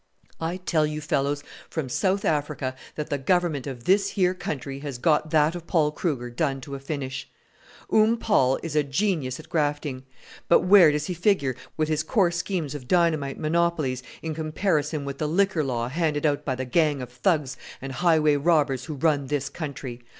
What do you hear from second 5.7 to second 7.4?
Kruger done to a finish.